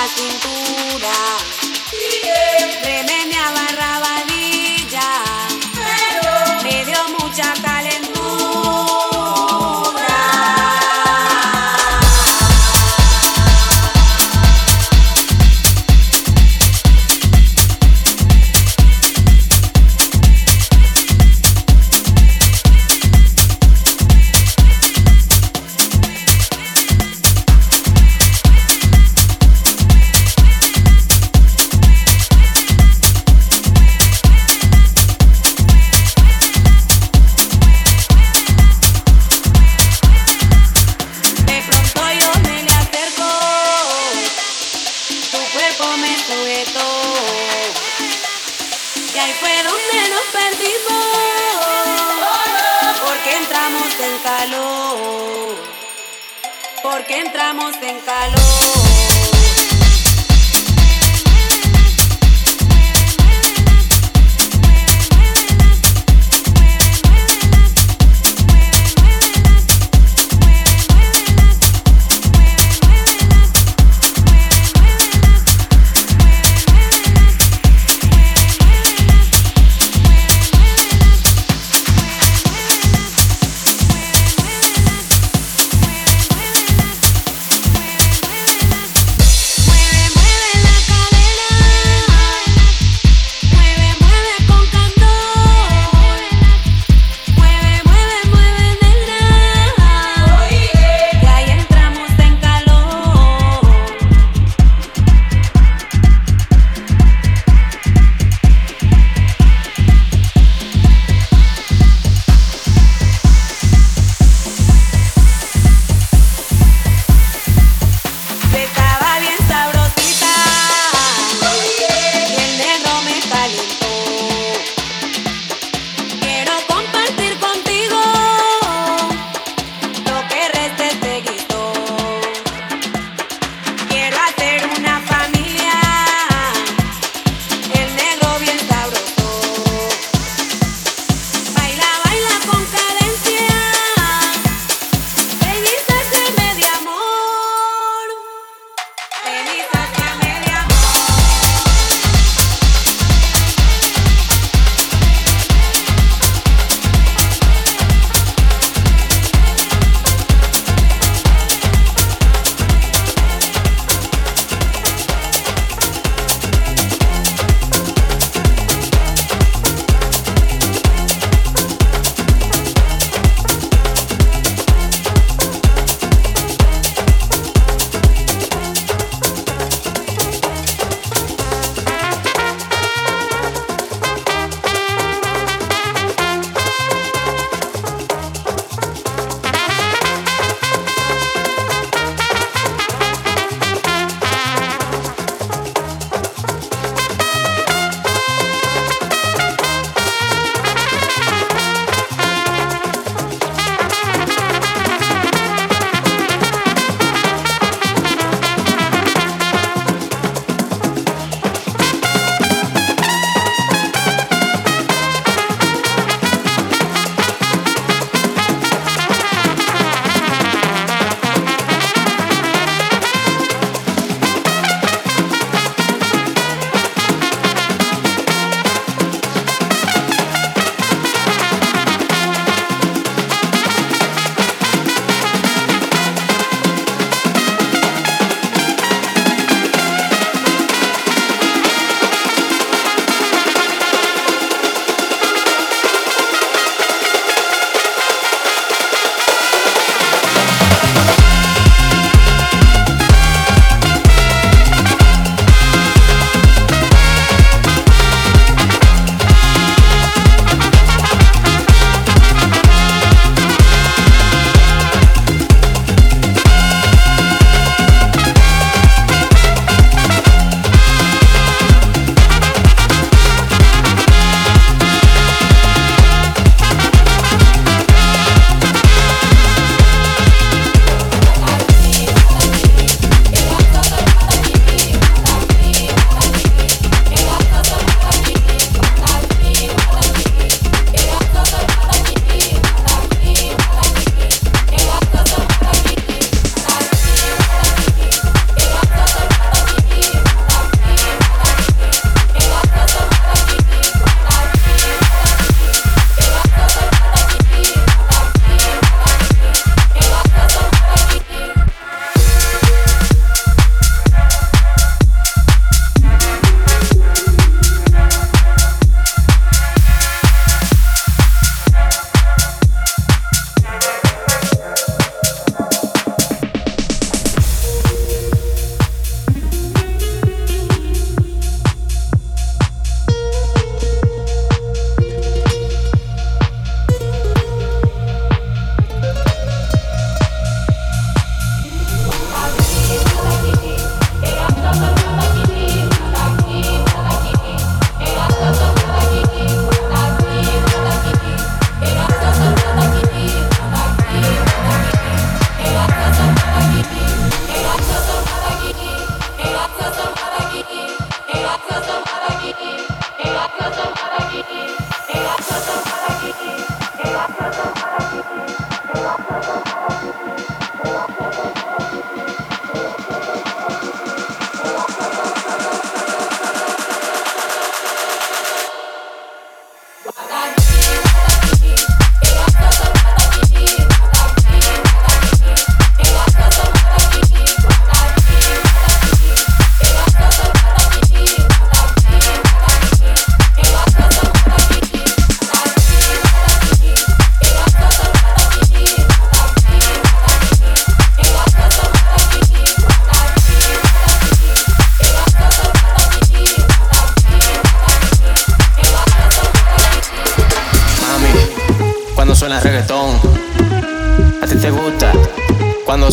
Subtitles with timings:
[0.00, 1.12] la cintura.
[2.86, 3.19] Me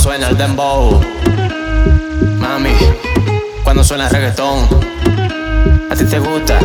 [0.08, 1.02] suena el dembow.
[2.40, 2.72] Mami,
[3.62, 4.66] cuando suena el reggaetón.
[5.92, 6.60] A ti te gusta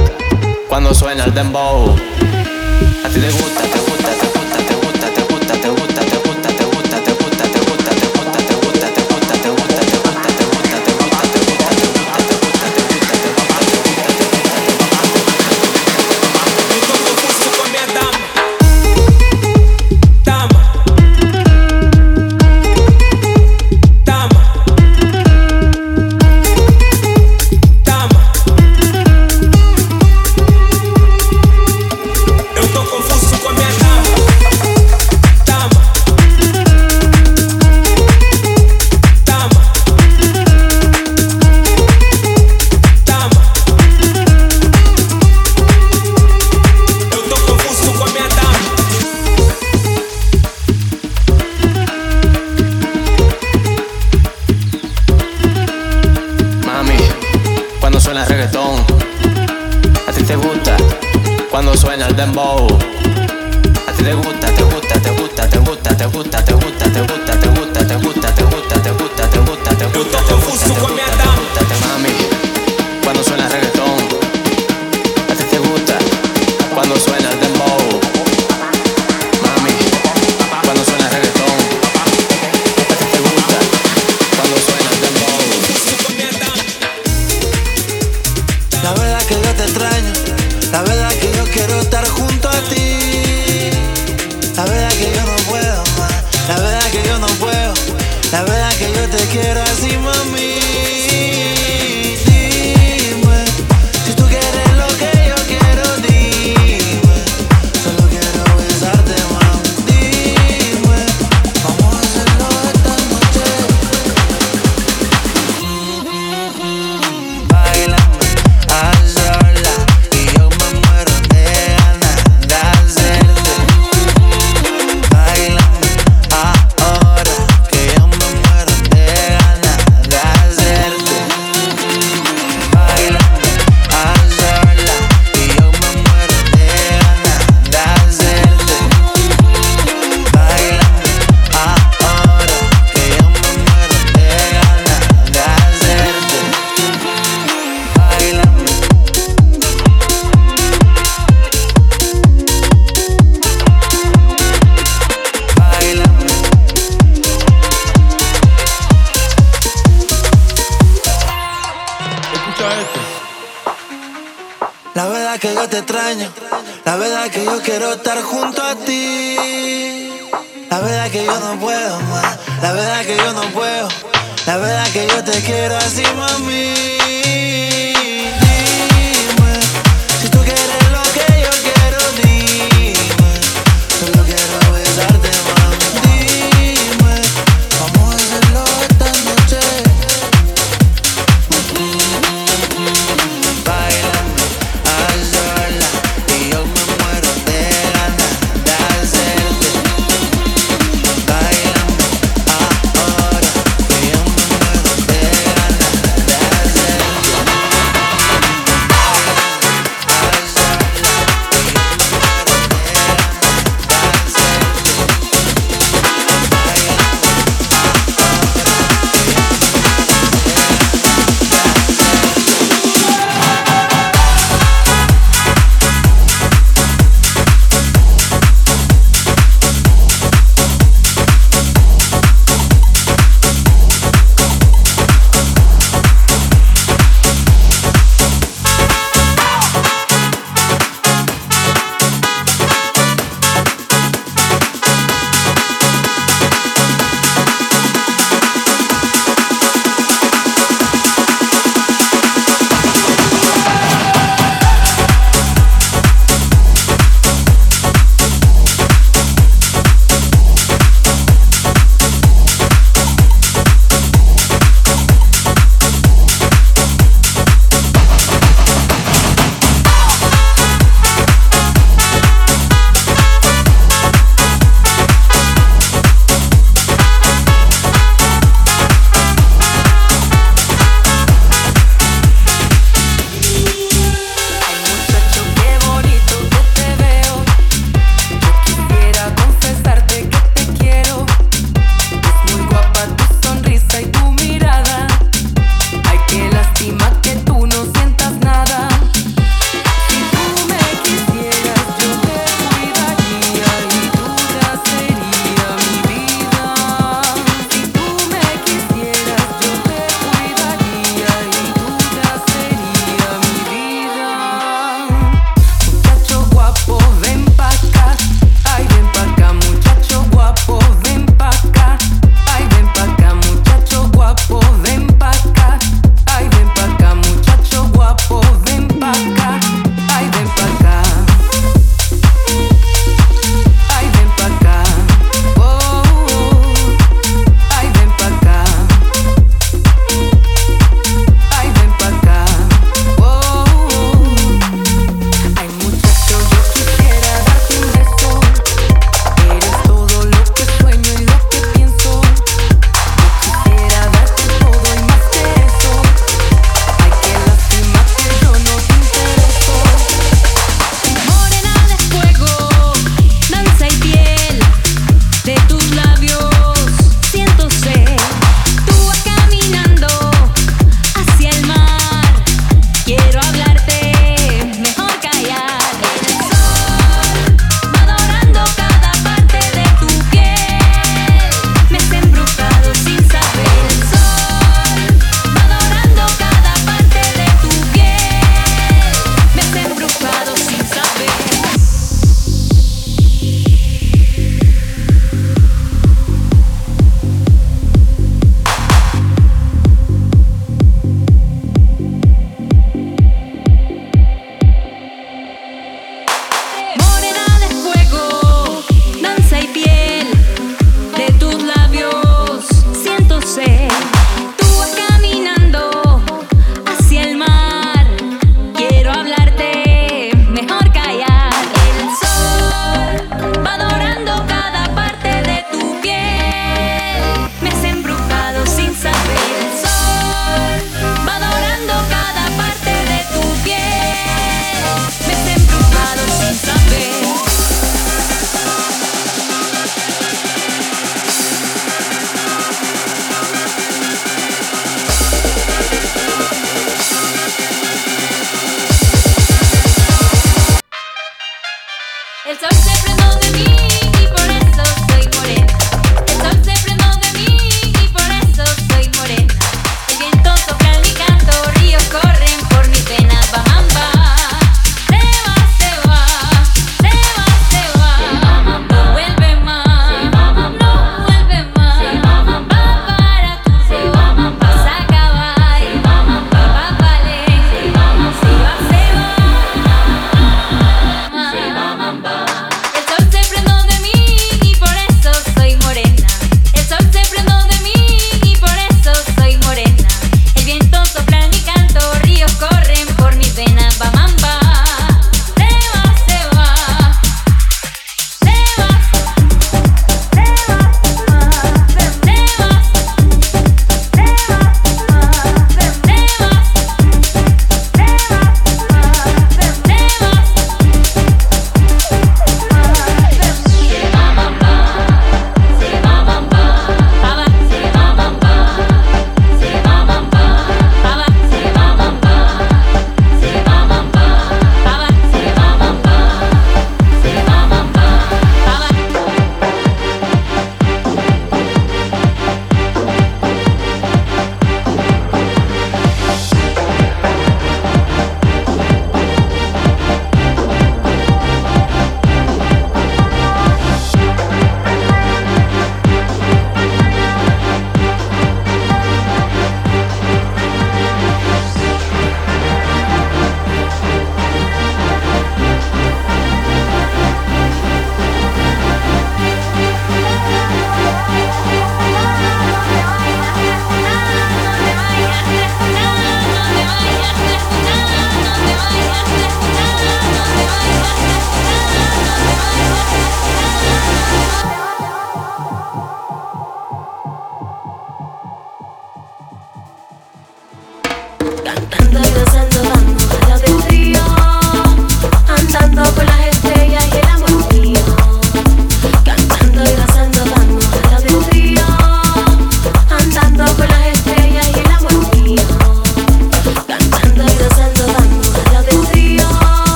[0.68, 1.90] cuando suena el dembow.
[3.04, 4.01] A ti te gusta, te gusta.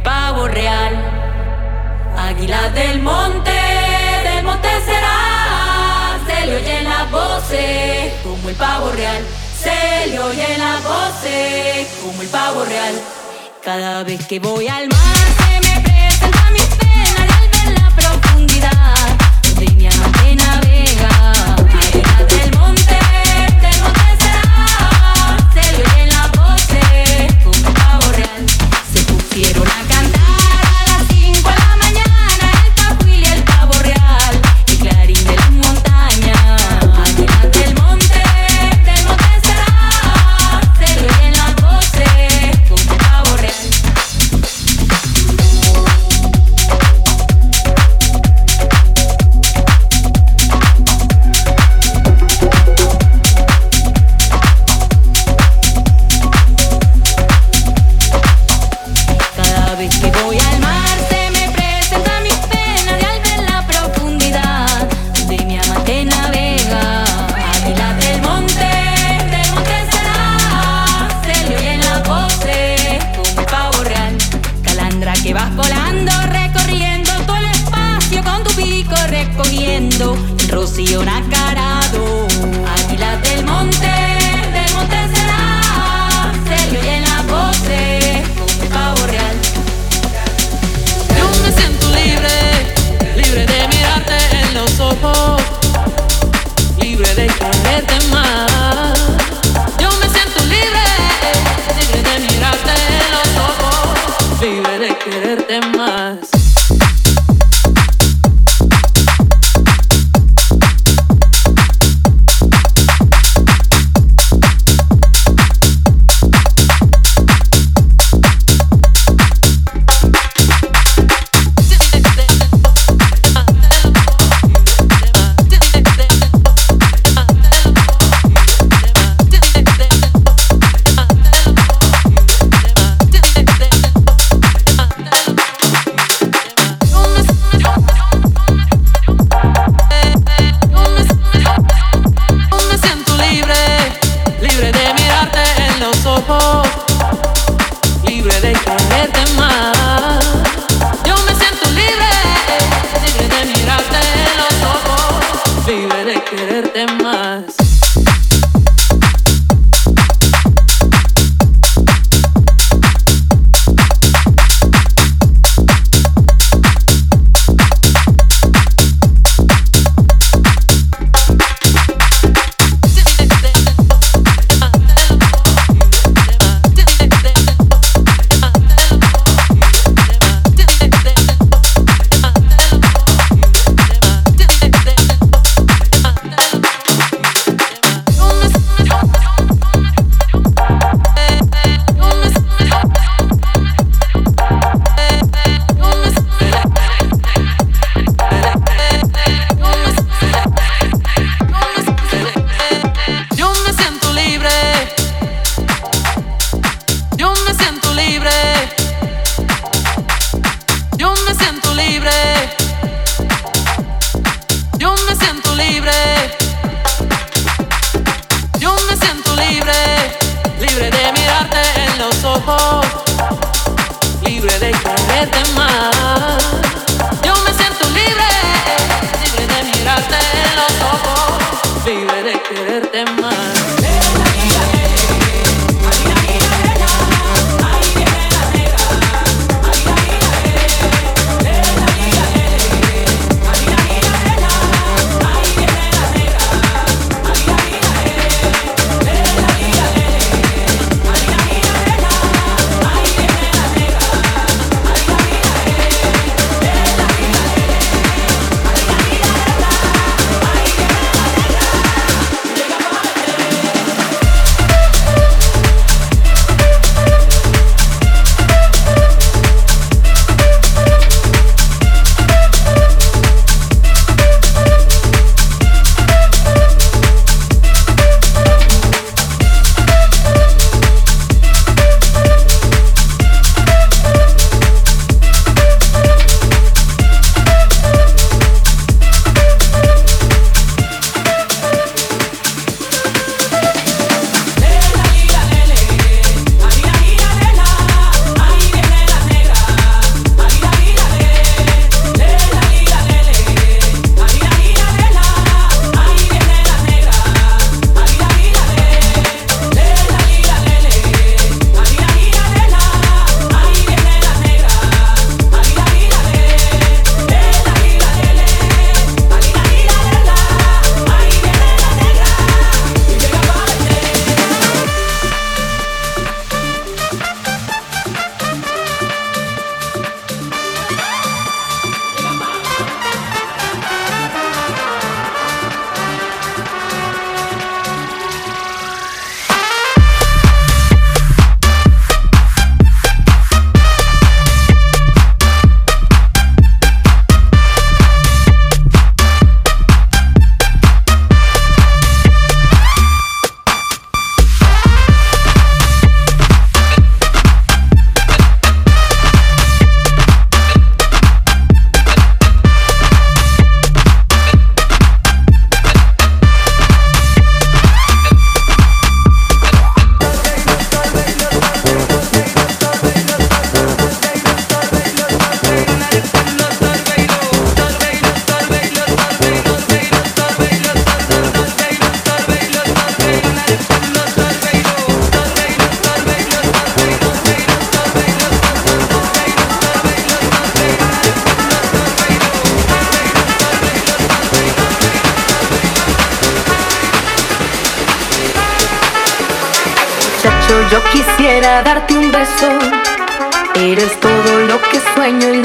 [0.00, 0.94] pavo real.
[2.16, 3.50] Águila del monte,
[4.24, 9.24] del monte será, se le oyen las voces como el pavo real.
[9.62, 12.94] Se le oyen las voces como el pavo real.
[13.64, 15.67] Cada vez que voy al mar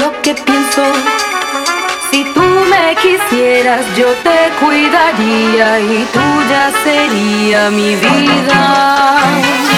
[0.04, 0.82] lo que pienso.
[2.10, 9.73] Si tú me quisieras, yo te cuidaría y tuya sería mi vida.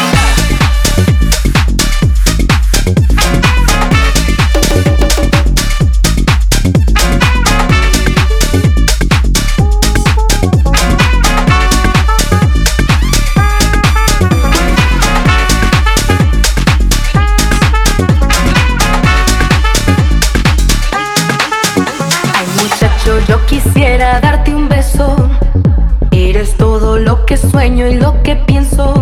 [27.67, 28.95] sueño y lo que pienso.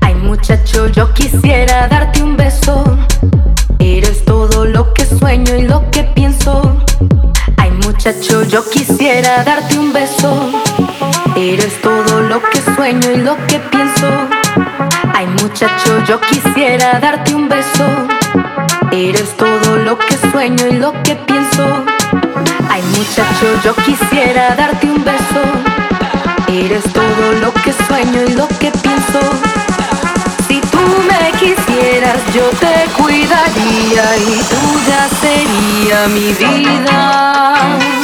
[0.00, 2.82] Ay muchacho, yo quisiera darte un beso.
[3.78, 6.82] Eres todo lo que sueño y lo que pienso.
[7.56, 10.50] Ay muchacho, yo quisiera darte un beso.
[11.36, 14.08] Eres todo lo que sueño y lo que pienso.
[15.14, 17.86] Ay muchacho, yo quisiera darte un beso.
[18.90, 21.84] Eres todo lo que sueño y lo que pienso.
[22.68, 25.77] Ay muchacho, yo quisiera darte un beso.
[26.50, 29.20] Eres todo lo que sueño y lo que pienso.
[30.48, 37.97] Si tú me quisieras, yo te cuidaría y tú ya sería mi vida.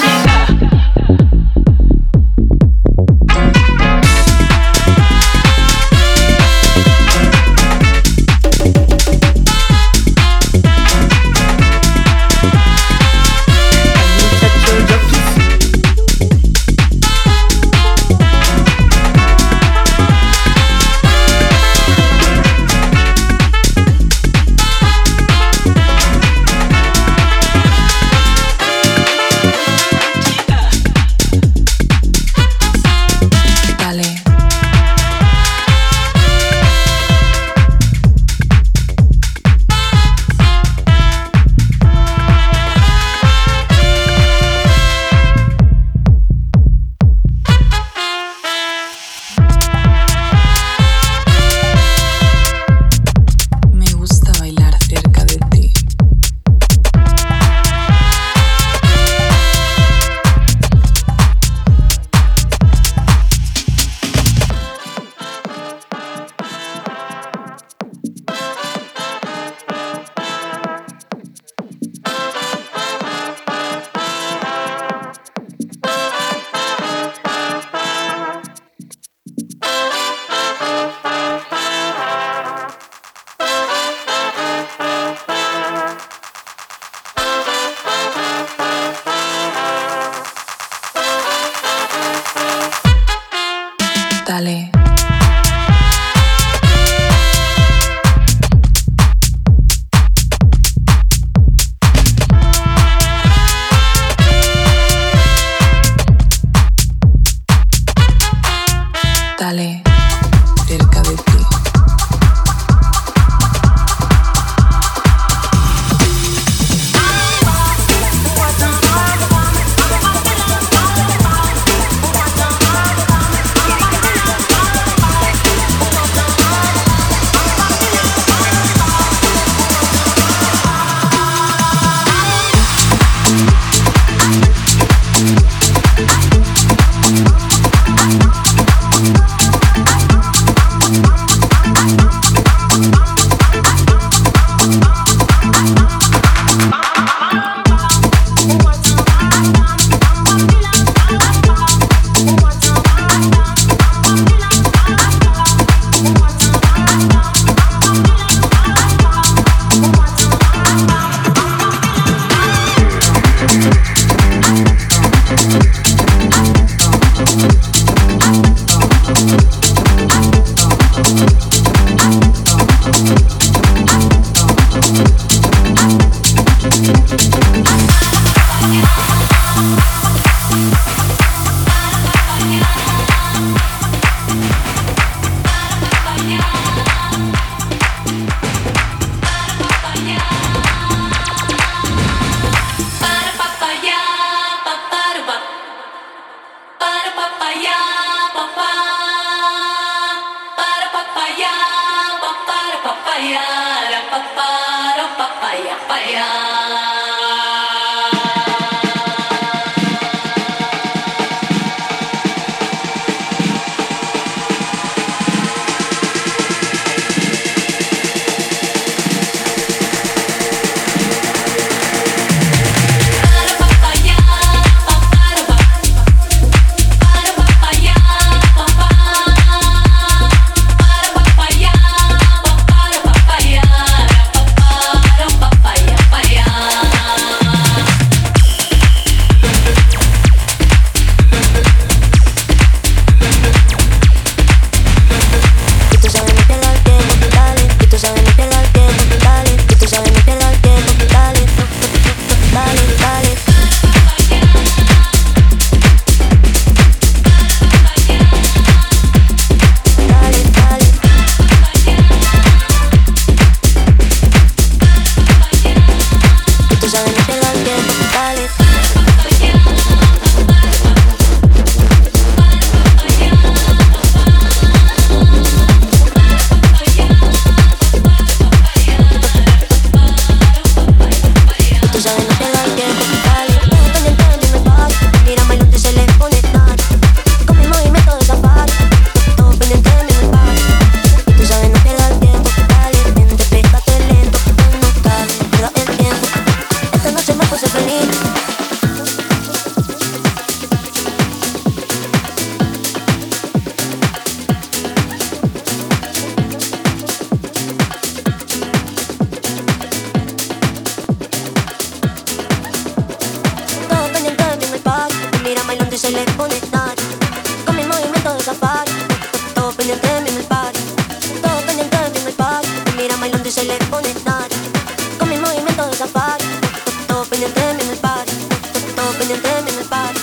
[329.24, 330.16] open and in the spot.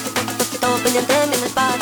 [0.64, 1.81] Open and then in the spot.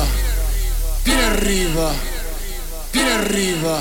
[0.00, 0.06] Arriba,
[0.92, 1.92] viene arriba,
[2.92, 3.78] viene arriba,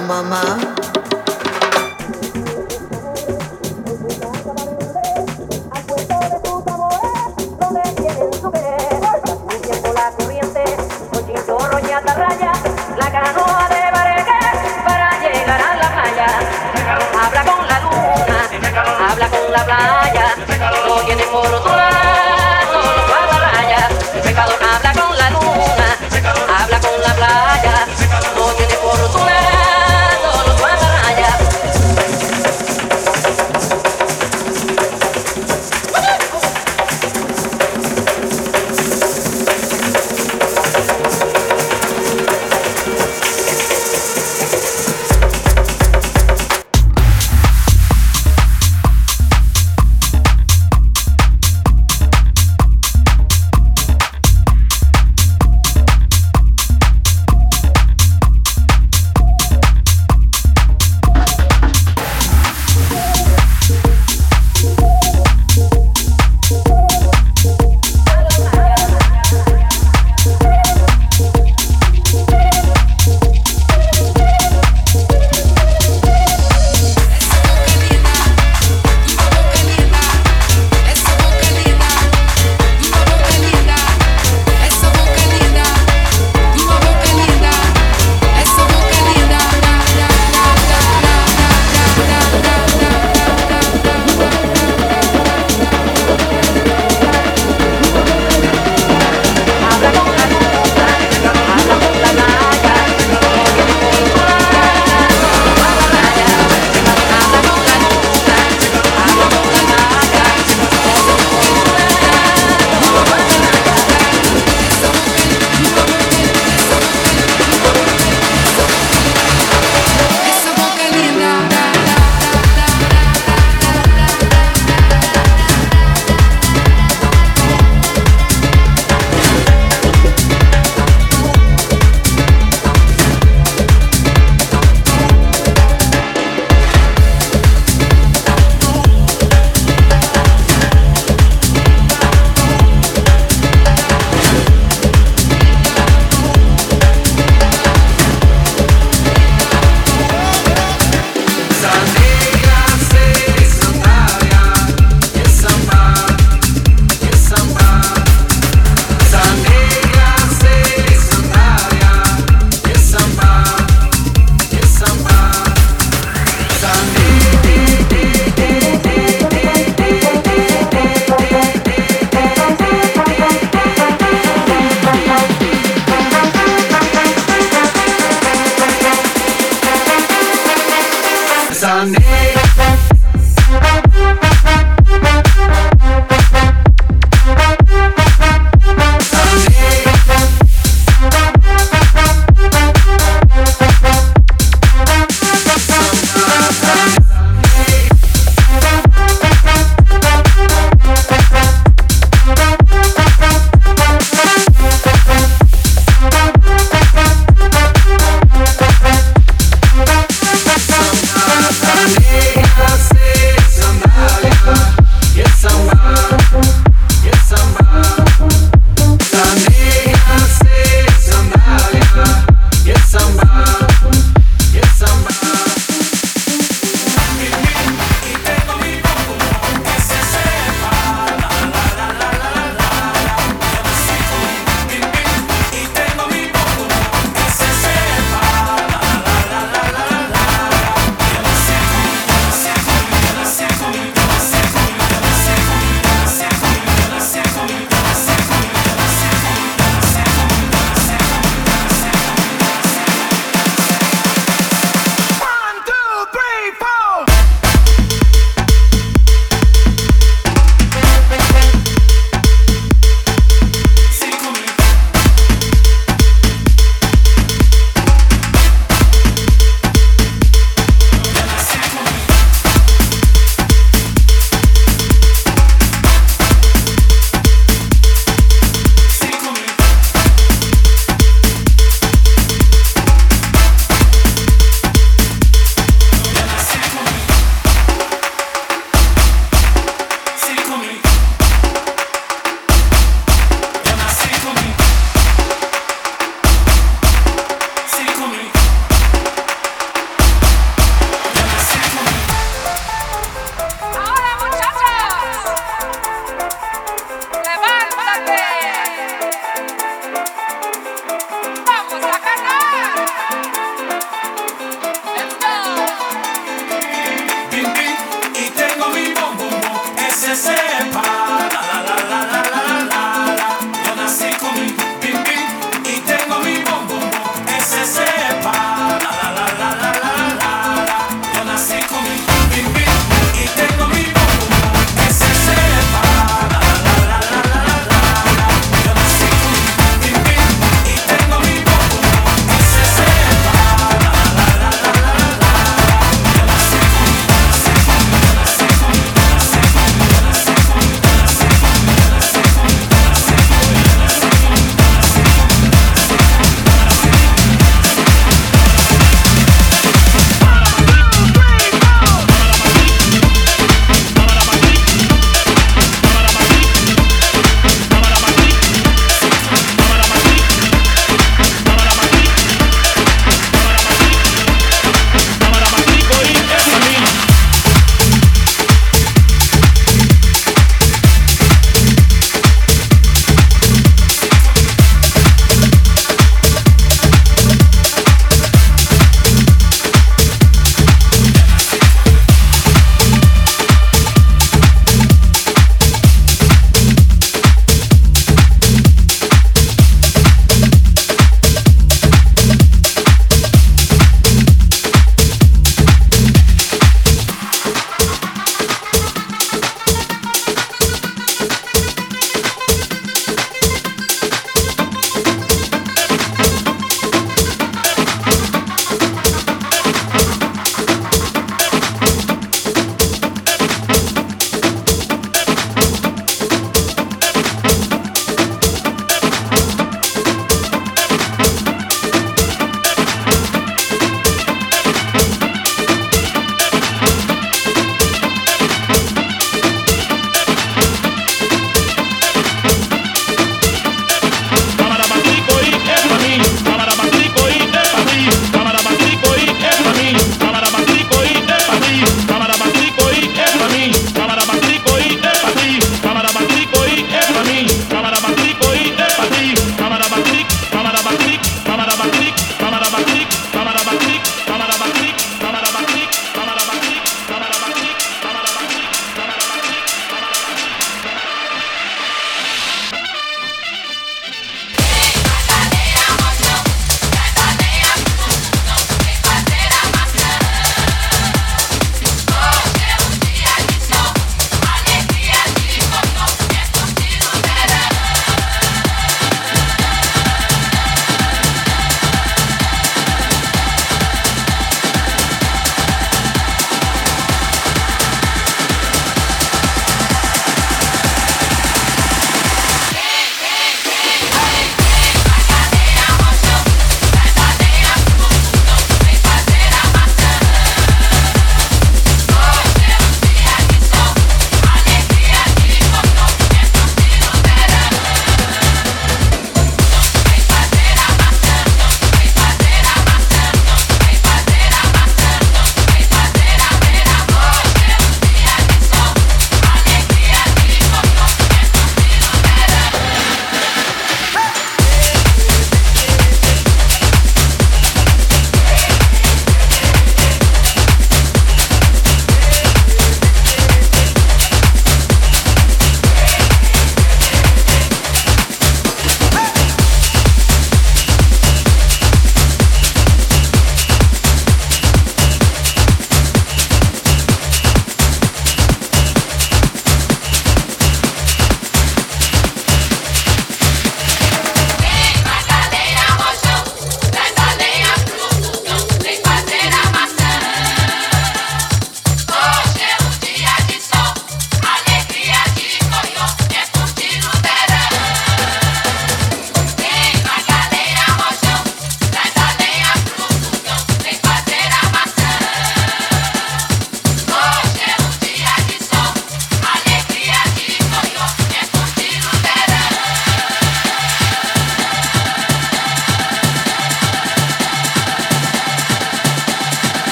[0.00, 0.69] mama.